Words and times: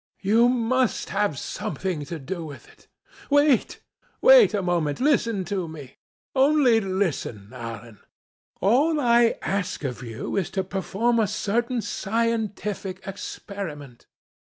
"You 0.23 0.49
must 0.49 1.09
have 1.09 1.37
something 1.37 2.05
to 2.05 2.17
do 2.17 2.43
with 2.43 2.67
it. 2.67 2.87
Wait, 3.29 3.81
wait 4.19 4.51
a 4.55 4.63
moment; 4.63 4.99
listen 4.99 5.45
to 5.45 5.67
me. 5.67 5.97
Only 6.35 6.79
listen, 6.81 7.49
Alan. 7.53 7.99
All 8.61 8.99
I 8.99 9.35
ask 9.43 9.83
of 9.83 10.01
you 10.01 10.35
is 10.37 10.49
to 10.57 10.63
perform 10.63 11.19
a 11.19 11.27
certain 11.27 11.83
scientific 11.83 13.05
experiment. 13.05 14.07